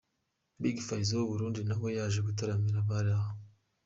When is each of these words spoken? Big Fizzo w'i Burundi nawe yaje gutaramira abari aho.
Big 0.61 0.77
Fizzo 0.85 1.15
w'i 1.17 1.27
Burundi 1.29 1.61
nawe 1.69 1.89
yaje 1.97 2.19
gutaramira 2.27 2.77
abari 2.83 3.11
aho. 3.19 3.31